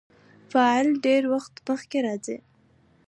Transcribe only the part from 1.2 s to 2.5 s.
وخت مخکي راځي.